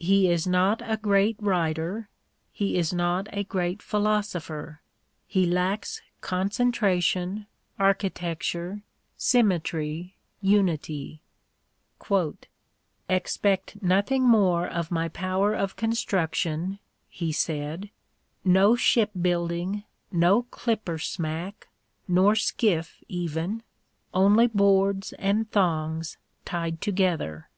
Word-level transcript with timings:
He 0.00 0.28
is 0.28 0.44
not 0.44 0.82
a 0.82 0.96
great 0.96 1.40
writer, 1.40 2.08
he 2.50 2.76
is 2.76 2.92
not 2.92 3.28
a 3.32 3.44
great 3.44 3.80
philosopher; 3.80 4.82
he 5.24 5.46
lacks 5.46 6.02
concentration, 6.20 7.46
architecture, 7.78 8.82
symmetry, 9.16 10.16
unity: 10.40 11.20
Expect 13.08 13.80
nothing 13.80 14.24
more 14.24 14.66
of 14.66 14.90
my 14.90 15.08
power 15.10 15.54
of 15.54 15.76
construction 15.76 16.80
[he 17.08 17.30
said]— 17.30 17.90
no 18.58 18.74
ship 18.74 19.12
building, 19.22 19.84
no 20.10 20.42
clipper 20.50 20.98
smack, 20.98 21.68
nor 22.08 22.34
skiflE 22.34 23.04
even, 23.08 23.62
only 24.12 24.48
boards 24.48 25.12
and 25.20 25.48
thongs 25.52 26.18
tied 26.44 26.80
together. 26.80 27.48